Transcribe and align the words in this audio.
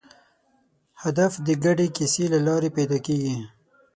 هدف 1.03 1.33
د 1.45 1.47
ګډې 1.63 1.87
کیسې 1.95 2.25
له 2.33 2.39
لارې 2.47 2.69
پیدا 2.77 2.97
کېږي. 3.05 3.37